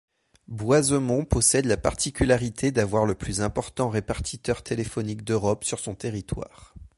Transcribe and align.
Boisemont 0.47 1.25
possède 1.25 1.65
la 1.65 1.77
particularité 1.77 2.71
d'avoir 2.71 3.05
le 3.05 3.13
plus 3.13 3.41
important 3.41 3.87
répartiteur 3.91 4.63
téléphonique 4.63 5.23
d'Europe 5.23 5.63
sur 5.63 5.79
son 5.79 5.93
territoire. 5.93 6.73